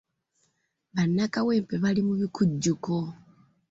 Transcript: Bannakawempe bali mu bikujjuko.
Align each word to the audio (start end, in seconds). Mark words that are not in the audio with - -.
Bannakawempe 0.95 1.75
bali 1.83 2.01
mu 2.07 2.13
bikujjuko. 2.21 2.93